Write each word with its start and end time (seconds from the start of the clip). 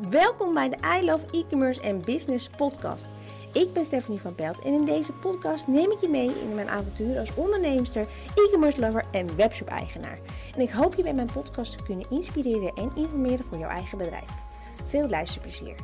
Welkom 0.00 0.54
bij 0.54 0.68
de 0.68 0.76
I 1.00 1.04
Love 1.04 1.26
E-commerce 1.30 1.80
en 1.80 2.04
Business 2.04 2.48
podcast. 2.48 3.06
Ik 3.52 3.72
ben 3.72 3.84
Stephanie 3.84 4.20
van 4.20 4.34
Pelt 4.34 4.60
en 4.60 4.72
in 4.72 4.84
deze 4.84 5.12
podcast 5.12 5.66
neem 5.66 5.90
ik 5.90 6.00
je 6.00 6.08
mee 6.08 6.40
in 6.40 6.54
mijn 6.54 6.68
avontuur 6.68 7.18
als 7.18 7.34
onderneemster, 7.34 8.06
e-commerce 8.34 8.80
lover 8.80 9.04
en 9.10 9.36
webshop 9.36 9.68
eigenaar. 9.68 10.18
En 10.54 10.60
ik 10.60 10.70
hoop 10.70 10.94
je 10.94 11.02
bij 11.02 11.14
mijn 11.14 11.32
podcast 11.32 11.76
te 11.78 11.82
kunnen 11.82 12.10
inspireren 12.10 12.74
en 12.74 12.92
informeren 12.94 13.44
voor 13.44 13.58
jouw 13.58 13.68
eigen 13.68 13.98
bedrijf. 13.98 14.30
Veel 14.86 15.08
luisterplezier. 15.08 15.76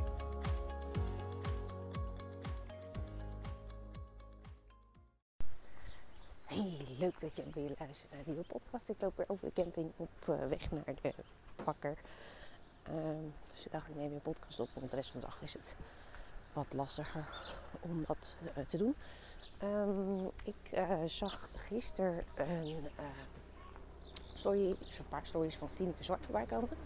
Hey, 6.46 6.76
leuk 6.98 7.20
dat 7.20 7.36
je 7.36 7.42
weer 7.54 7.70
luistert 7.78 8.10
naar 8.10 8.18
een 8.18 8.26
nieuwe 8.26 8.44
podcast. 8.48 8.88
Ik 8.88 9.00
loop 9.00 9.16
weer 9.16 9.28
over 9.28 9.46
de 9.46 9.62
camping 9.62 9.90
op 9.96 10.10
uh, 10.28 10.34
weg 10.48 10.70
naar 10.70 10.94
de 11.02 11.12
bakker. 11.64 11.96
Um, 12.90 13.34
dus 13.52 13.66
ik 13.66 13.72
dacht, 13.72 13.88
ik 13.88 13.94
neem 13.94 14.06
weer 14.06 14.14
een 14.14 14.22
podcast 14.22 14.60
op, 14.60 14.68
want 14.74 14.90
de 14.90 14.96
rest 14.96 15.10
van 15.10 15.20
de 15.20 15.26
dag 15.26 15.38
is 15.40 15.52
het 15.52 15.76
wat 16.52 16.72
lastiger 16.72 17.52
om 17.80 18.04
dat 18.06 18.34
uh, 18.56 18.64
te 18.66 18.76
doen. 18.76 18.94
Um, 19.62 20.30
ik 20.44 20.70
uh, 20.74 21.04
zag 21.04 21.48
gisteren 21.54 22.24
een 22.34 22.88
story, 24.34 24.76
dus 24.78 24.98
een 24.98 25.08
paar 25.08 25.26
stories 25.26 25.56
van 25.56 25.68
Tineke 25.74 26.04
Zwart 26.04 26.24
voorbij 26.24 26.46
komen. 26.46 26.76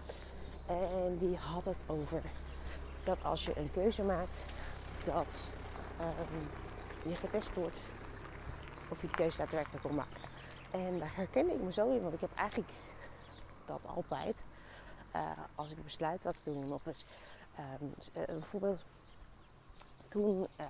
En 0.66 1.18
die 1.18 1.36
had 1.36 1.64
het 1.64 1.78
over 1.86 2.22
dat 3.02 3.24
als 3.24 3.44
je 3.44 3.58
een 3.58 3.70
keuze 3.70 4.02
maakt, 4.02 4.44
dat 5.04 5.42
um, 6.00 6.48
je 7.10 7.16
getest 7.16 7.54
wordt 7.54 7.78
of 8.90 9.00
je 9.00 9.06
de 9.06 9.14
keuze 9.14 9.36
daadwerkelijk 9.36 9.82
wil 9.82 9.92
maken. 9.92 10.20
En 10.70 10.98
daar 10.98 11.16
herkende 11.16 11.54
ik 11.54 11.62
me 11.62 11.72
zo 11.72 11.90
in, 11.90 12.02
want 12.02 12.14
ik 12.14 12.20
heb 12.20 12.34
eigenlijk 12.34 12.72
dat 13.64 13.86
altijd. 13.86 14.41
Uh, 15.16 15.30
als 15.54 15.70
ik 15.70 15.84
besluit 15.84 16.22
wat 16.22 16.42
te 16.42 16.52
doen, 16.52 16.68
nog 16.68 16.86
eens. 16.86 17.04
Um, 17.80 17.94
bijvoorbeeld 18.26 18.84
toen 20.08 20.46
uh, 20.60 20.66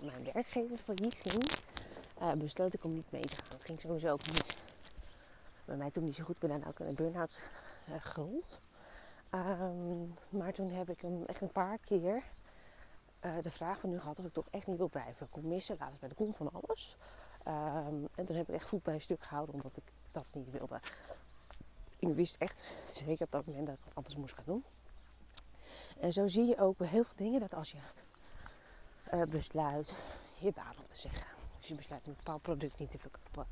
mijn 0.00 0.24
werkgever 0.32 0.76
failliet 0.76 1.14
ging, 1.14 2.38
besloot 2.38 2.74
ik 2.74 2.84
om 2.84 2.94
niet 2.94 3.10
mee 3.10 3.22
te 3.22 3.36
gaan. 3.36 3.52
Het 3.52 3.64
ging 3.64 3.80
sowieso 3.80 4.12
ook 4.12 4.26
niet 4.26 4.62
bij 5.64 5.76
mij 5.76 5.90
toen 5.90 6.04
niet 6.04 6.16
zo 6.16 6.24
goed. 6.24 6.42
Ik 6.42 6.66
ook 6.66 6.80
in 6.80 6.86
een 6.86 6.94
burn-out 6.94 7.40
gerold. 7.98 8.60
Um, 9.30 10.14
maar 10.28 10.52
toen 10.52 10.70
heb 10.70 10.90
ik 10.90 11.00
hem 11.00 11.24
echt 11.24 11.40
een 11.40 11.52
paar 11.52 11.78
keer 11.78 12.22
de 13.42 13.50
vraag 13.50 13.78
van 13.78 13.90
nu 13.90 14.00
gehad 14.00 14.18
of 14.18 14.24
ik 14.24 14.32
toch 14.32 14.48
echt 14.50 14.66
niet 14.66 14.76
wil 14.76 14.88
blijven. 14.88 15.26
Ik 15.26 15.32
kon 15.32 15.48
missen, 15.48 15.76
laatst 15.78 16.00
bij 16.00 16.08
de 16.08 16.14
kom 16.14 16.34
van 16.34 16.50
alles. 16.52 16.96
Um, 17.46 18.08
en 18.14 18.26
toen 18.26 18.36
heb 18.36 18.48
ik 18.48 18.54
echt 18.54 18.68
voet 18.68 18.82
bij 18.82 18.94
een 18.94 19.00
stuk 19.00 19.22
gehouden 19.22 19.54
omdat 19.54 19.76
ik 19.76 19.92
dat 20.12 20.26
niet 20.32 20.50
wilde. 20.50 20.80
Ik 21.98 22.14
wist 22.14 22.36
echt 22.38 22.74
zeker 22.92 23.24
op 23.24 23.30
dat 23.32 23.46
moment 23.46 23.66
dat 23.66 23.74
ik 23.74 23.84
wat 23.84 23.94
anders 23.94 24.16
moest 24.16 24.34
gaan 24.34 24.44
doen. 24.46 24.64
En 26.00 26.12
zo 26.12 26.28
zie 26.28 26.46
je 26.46 26.58
ook 26.58 26.76
bij 26.76 26.88
heel 26.88 27.04
veel 27.04 27.16
dingen 27.16 27.40
dat 27.40 27.54
als 27.54 27.70
je 27.70 27.78
uh, 29.14 29.22
besluit 29.22 29.94
je 30.38 30.52
baan 30.52 30.74
op 30.78 30.88
te 30.88 30.96
zeggen. 30.96 31.26
Als 31.56 31.68
je 31.68 31.74
besluit 31.74 32.06
een 32.06 32.14
bepaald 32.16 32.42
product 32.42 32.78
niet 32.78 32.90
te 32.90 32.98
verkopen. 32.98 33.46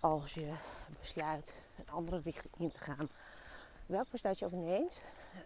Als 0.00 0.34
je 0.34 0.52
besluit 1.00 1.54
een 1.76 1.90
andere 1.90 2.20
richting 2.20 2.54
in 2.58 2.70
te 2.72 2.78
gaan. 2.78 3.08
Welk 3.86 4.10
besluit 4.10 4.38
je 4.38 4.44
ook 4.44 4.52
neemt. 4.52 5.02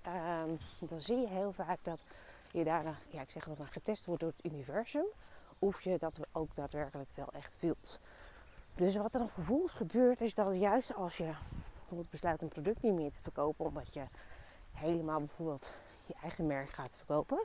Um, 0.06 0.59
dan 0.78 1.00
zie 1.00 1.16
je 1.16 1.28
heel 1.28 1.53
vaak 1.53 1.78
dat 1.83 2.00
je 2.50 2.64
daarna, 2.64 2.97
ja 3.09 3.20
ik 3.20 3.31
zeg 3.31 3.44
dat 3.44 3.59
maar 3.59 3.66
getest 3.66 4.05
wordt 4.05 4.20
door 4.20 4.33
het 4.36 4.53
universum 4.53 5.05
of 5.59 5.83
je 5.83 5.98
dat 5.98 6.19
ook 6.33 6.55
daadwerkelijk 6.55 7.11
wel 7.14 7.33
echt 7.33 7.56
wilt. 7.61 8.00
Dus 8.75 8.97
wat 8.97 9.12
er 9.14 9.19
dan 9.19 9.31
vervolgens 9.31 9.72
gebeurt 9.72 10.20
is 10.20 10.34
dat 10.34 10.55
juist 10.55 10.94
als 10.94 11.16
je 11.16 11.33
bijvoorbeeld 11.95 12.11
besluit 12.11 12.42
een 12.42 12.62
product 12.62 12.83
niet 12.83 12.95
meer 12.95 13.12
te 13.12 13.23
verkopen 13.23 13.64
omdat 13.67 13.95
je 13.95 14.05
helemaal 14.73 15.19
bijvoorbeeld 15.19 15.75
je 16.06 16.14
eigen 16.23 16.47
merk 16.47 16.69
gaat 16.69 16.97
verkopen, 16.97 17.45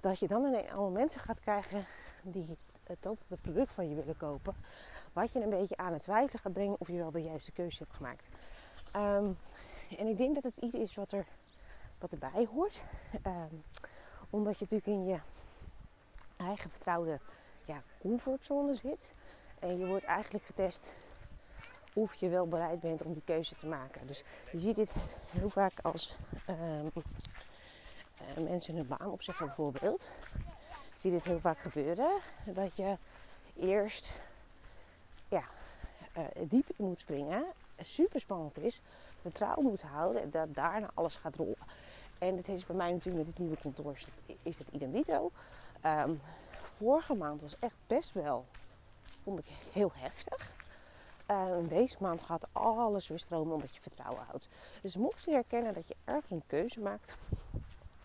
dat 0.00 0.18
je 0.18 0.28
dan 0.28 0.44
ineens 0.44 0.68
allemaal 0.68 0.90
mensen 0.90 1.20
gaat 1.20 1.40
krijgen 1.40 1.84
die 2.22 2.46
het 2.48 2.58
het 3.28 3.40
product 3.40 3.72
van 3.72 3.88
je 3.88 3.94
willen 3.94 4.16
kopen, 4.16 4.54
wat 5.12 5.32
je 5.32 5.42
een 5.42 5.50
beetje 5.50 5.76
aan 5.76 5.92
het 5.92 6.02
twijfelen 6.02 6.40
gaat 6.40 6.52
brengen 6.52 6.76
of 6.78 6.88
je 6.88 6.96
wel 6.96 7.10
de 7.10 7.22
juiste 7.22 7.52
keuze 7.52 7.78
hebt 7.78 7.96
gemaakt. 7.96 8.28
Um, 8.96 9.38
en 9.98 10.06
ik 10.06 10.16
denk 10.16 10.34
dat 10.34 10.42
het 10.42 10.56
iets 10.56 10.74
is 10.74 10.94
wat, 10.94 11.12
er, 11.12 11.26
wat 11.98 12.12
erbij 12.12 12.48
hoort, 12.52 12.82
um, 13.26 13.62
omdat 14.30 14.58
je 14.58 14.66
natuurlijk 14.70 14.98
in 14.98 15.06
je 15.06 15.18
eigen 16.36 16.70
vertrouwde 16.70 17.20
ja, 17.64 17.82
comfortzone 17.98 18.74
zit. 18.74 19.14
En 19.58 19.78
je 19.78 19.86
wordt 19.86 20.04
eigenlijk 20.04 20.44
getest 20.44 20.94
of 22.02 22.14
je 22.14 22.28
wel 22.28 22.46
bereid 22.46 22.80
bent 22.80 23.02
om 23.02 23.12
die 23.12 23.22
keuze 23.24 23.54
te 23.54 23.66
maken. 23.66 24.06
Dus 24.06 24.22
je 24.52 24.58
ziet 24.58 24.76
dit 24.76 24.94
heel 25.30 25.48
vaak 25.48 25.72
als 25.82 26.16
um, 26.50 26.90
uh, 28.38 28.48
mensen 28.48 28.76
hun 28.76 28.86
baan 28.86 29.10
opzeggen 29.10 29.46
bijvoorbeeld. 29.46 30.10
Je 30.92 30.98
ziet 30.98 31.12
dit 31.12 31.24
heel 31.24 31.40
vaak 31.40 31.58
gebeuren. 31.58 32.10
Dat 32.44 32.76
je 32.76 32.96
eerst 33.56 34.12
ja, 35.28 35.44
uh, 36.16 36.24
diep 36.48 36.68
in 36.76 36.84
moet 36.84 37.00
springen. 37.00 37.44
Super 37.80 38.20
spannend 38.20 38.58
is. 38.58 38.80
Vertrouwen 39.20 39.64
moet 39.64 39.82
houden. 39.82 40.22
En 40.22 40.30
dat 40.30 40.54
daarna 40.54 40.90
alles 40.94 41.16
gaat 41.16 41.36
rollen. 41.36 41.56
En 42.18 42.36
het 42.36 42.48
is 42.48 42.66
bij 42.66 42.76
mij 42.76 42.90
natuurlijk 42.90 43.16
met 43.16 43.26
het 43.26 43.38
nieuwe 43.38 43.56
kantoor 43.56 43.96
is 44.42 44.58
het. 44.58 44.68
Um, 45.84 46.20
vorige 46.76 47.14
maand 47.14 47.40
was 47.40 47.58
echt 47.58 47.74
best 47.86 48.12
wel, 48.12 48.44
vond 49.22 49.38
ik 49.38 49.46
heel 49.72 49.90
heftig. 49.94 50.57
Uh, 51.30 51.56
deze 51.68 51.96
maand 52.00 52.22
gaat 52.22 52.48
alles 52.52 53.08
weer 53.08 53.18
stromen 53.18 53.54
omdat 53.54 53.74
je 53.74 53.80
vertrouwen 53.80 54.24
houdt. 54.24 54.48
Dus 54.82 54.96
mocht 54.96 55.24
je 55.24 55.30
herkennen 55.30 55.74
dat 55.74 55.88
je 55.88 55.96
ergens 56.04 56.30
een 56.30 56.42
keuze 56.46 56.80
maakt 56.80 57.16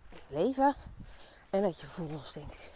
in 0.10 0.18
je 0.28 0.44
leven. 0.44 0.76
En 1.50 1.62
dat 1.62 1.80
je 1.80 1.88
vervolgens 1.88 2.34
denkt, 2.34 2.72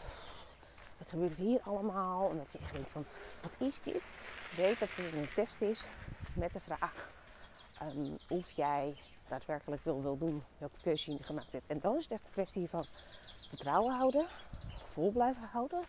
wat 0.97 1.09
gebeurt 1.09 1.37
er 1.37 1.43
hier 1.43 1.61
allemaal? 1.63 2.29
En 2.29 2.37
dat 2.37 2.51
je 2.51 2.57
echt 2.57 2.73
denkt 2.73 2.91
van, 2.91 3.05
wat 3.41 3.51
is 3.57 3.81
dit? 3.81 4.13
Weet 4.55 4.79
dat 4.79 4.89
het 4.91 5.13
een 5.13 5.29
test 5.35 5.61
is 5.61 5.87
met 6.33 6.53
de 6.53 6.59
vraag 6.59 7.11
um, 7.83 8.17
of 8.29 8.51
jij 8.51 8.97
daadwerkelijk 9.27 9.83
wil, 9.83 10.01
wil 10.01 10.17
doen 10.17 10.43
welke 10.57 10.81
keuze 10.81 11.11
je 11.11 11.23
gemaakt 11.23 11.51
hebt. 11.51 11.67
En 11.67 11.79
dan 11.79 11.95
is 11.95 12.03
het 12.03 12.11
echt 12.11 12.25
een 12.25 12.31
kwestie 12.31 12.69
van 12.69 12.85
vertrouwen 13.47 13.95
houden, 13.95 14.27
vol 14.89 15.11
blijven 15.11 15.49
houden. 15.51 15.83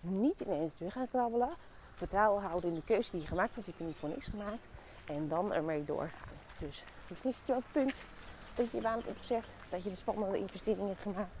Niet 0.00 0.40
ineens 0.40 0.78
weer 0.78 0.92
gaan 0.92 1.08
krabbelen. 1.08 1.56
Vertrouwen 1.94 2.42
houden 2.42 2.68
in 2.68 2.74
de 2.74 2.82
keuze 2.84 3.10
die 3.10 3.20
je 3.20 3.26
gemaakt 3.26 3.54
hebt. 3.54 3.66
Die 3.66 3.74
heb 3.74 3.78
je 3.78 3.88
niet 3.88 3.98
voor 3.98 4.08
niks 4.08 4.26
gemaakt. 4.26 4.66
En 5.04 5.28
dan 5.28 5.52
ermee 5.52 5.84
doorgaan. 5.84 6.28
Dus 6.58 6.84
zit 7.22 7.36
je 7.44 7.52
op 7.52 7.62
het 7.62 7.72
punt 7.72 8.06
dat 8.54 8.70
je 8.70 8.76
je 8.76 8.82
baan 8.82 8.94
hebt 8.94 9.08
opgezegd. 9.08 9.54
Dat 9.70 9.82
je 9.82 9.90
de 9.90 9.96
spannende 9.96 10.38
investeringen 10.38 10.88
hebt 10.88 11.00
gemaakt. 11.00 11.34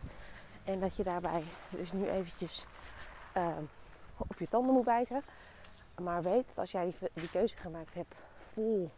En 0.64 0.80
dat 0.80 0.96
je 0.96 1.02
daarbij 1.02 1.44
dus 1.70 1.92
nu 1.92 2.08
eventjes 2.08 2.66
uh, 3.36 3.56
op 4.16 4.38
je 4.38 4.48
tanden 4.48 4.74
moet 4.74 4.84
bijten. 4.84 5.22
Maar 6.02 6.22
weet 6.22 6.46
dat 6.46 6.58
als 6.58 6.70
jij 6.70 6.94
die, 7.14 7.30
keuze 7.30 7.56
gemaakt 7.56 7.94
hebt 7.94 8.14
vol 8.36 8.90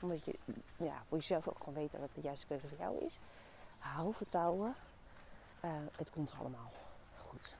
omdat 0.00 0.24
je 0.24 0.38
ja, 0.76 1.02
voor 1.08 1.18
jezelf 1.18 1.48
ook 1.48 1.58
gewoon 1.58 1.74
weet 1.74 1.92
dat 1.92 2.00
het 2.00 2.14
de 2.14 2.20
juiste 2.20 2.46
keuze 2.46 2.68
voor 2.68 2.78
jou 2.78 3.04
is. 3.04 3.18
Hou 3.78 4.14
vertrouwen. 4.14 4.74
Uh, 5.64 5.70
het 5.96 6.10
komt 6.10 6.32
allemaal 6.38 6.72
goed. 7.16 7.56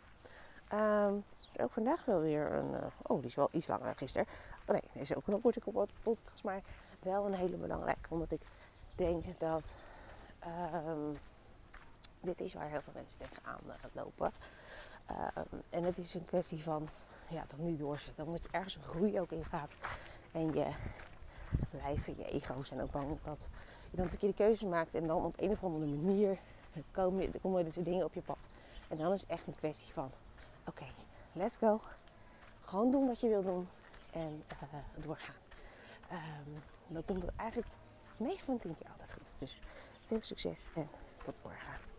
Um, 0.72 1.24
ook 1.60 1.72
vandaag 1.72 2.04
wel 2.04 2.20
weer 2.20 2.52
een. 2.52 2.70
Uh, 2.70 2.86
oh, 3.02 3.16
die 3.16 3.26
is 3.26 3.34
wel 3.34 3.48
iets 3.52 3.66
langer 3.66 3.84
dan 3.84 3.96
gisteren. 3.96 4.26
Oh 4.66 4.68
nee, 4.68 4.82
deze 4.92 5.00
is 5.00 5.14
ook 5.14 5.26
een 5.26 5.40
korte 5.40 5.60
podcast, 6.02 6.42
maar 6.42 6.62
wel 6.98 7.26
een 7.26 7.34
hele 7.34 7.56
belangrijke. 7.56 8.08
Omdat 8.08 8.30
ik 8.30 8.40
denk 8.94 9.24
dat. 9.38 9.74
Um, 10.86 11.16
dit 12.20 12.40
is 12.40 12.54
waar 12.54 12.68
heel 12.68 12.82
veel 12.82 12.92
mensen 12.96 13.18
tegenaan 13.18 13.60
uh, 13.66 13.72
lopen. 13.92 14.32
Um, 15.10 15.60
en 15.70 15.84
het 15.84 15.98
is 15.98 16.14
een 16.14 16.24
kwestie 16.24 16.62
van. 16.62 16.88
Ja, 17.28 17.44
dat 17.48 17.58
nu 17.58 17.76
doorzetten. 17.76 18.24
Omdat 18.24 18.42
je 18.42 18.48
ergens 18.50 18.76
een 18.76 18.82
groei 18.82 19.20
ook 19.20 19.32
in 19.32 19.44
gaat. 19.44 19.76
En 20.32 20.52
je 20.52 20.66
lijf 21.70 22.08
en 22.08 22.14
je 22.16 22.30
ego 22.30 22.62
zijn 22.62 22.80
ook 22.80 22.90
bang 22.90 23.18
dat 23.22 23.48
je 23.90 23.96
dan 23.96 24.08
verkeerde 24.08 24.34
keuzes 24.34 24.68
maakt. 24.68 24.94
En 24.94 25.06
dan 25.06 25.24
op 25.24 25.34
een 25.36 25.50
of 25.50 25.64
andere 25.64 25.86
manier 25.86 26.38
komen, 26.90 27.40
komen 27.40 27.66
er 27.66 27.82
dingen 27.82 28.04
op 28.04 28.14
je 28.14 28.22
pad. 28.22 28.46
En 28.88 28.96
dan 28.96 29.12
is 29.12 29.20
het 29.20 29.30
echt 29.30 29.46
een 29.46 29.56
kwestie 29.56 29.92
van 29.92 30.10
oké, 30.66 30.86
let's 31.38 31.56
go. 31.56 31.80
Gewoon 32.60 32.90
doen 32.90 33.06
wat 33.06 33.20
je 33.20 33.28
wil 33.28 33.42
doen 33.42 33.68
en 34.12 34.44
uh, 34.52 35.04
doorgaan. 35.04 35.34
Um, 36.12 36.62
dan 36.86 37.04
komt 37.04 37.22
het 37.22 37.36
eigenlijk 37.36 37.68
9 38.16 38.44
van 38.44 38.58
10 38.58 38.76
keer 38.78 38.88
altijd 38.90 39.12
goed. 39.12 39.32
Dus 39.38 39.60
veel 40.06 40.22
succes 40.22 40.70
en 40.74 40.88
tot 41.24 41.34
morgen. 41.42 41.88